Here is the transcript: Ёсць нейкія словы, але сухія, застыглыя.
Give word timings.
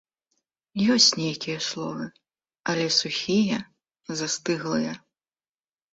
Ёсць 0.93 1.09
нейкія 1.19 1.57
словы, 1.67 2.07
але 2.73 2.85
сухія, 3.01 3.59
застыглыя. 4.23 4.99